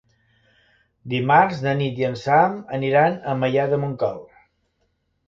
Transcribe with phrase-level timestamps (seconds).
[1.13, 4.19] Dimarts na Nit i en Sam aniran a Maià de Montcal.